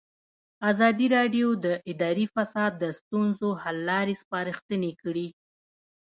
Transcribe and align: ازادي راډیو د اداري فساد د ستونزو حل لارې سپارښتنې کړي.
ازادي 0.71 1.07
راډیو 1.17 1.47
د 1.65 1.67
اداري 1.91 2.25
فساد 2.35 2.71
د 2.83 2.83
ستونزو 2.99 3.49
حل 3.61 3.77
لارې 3.89 4.15
سپارښتنې 4.21 4.91
کړي. 5.01 5.27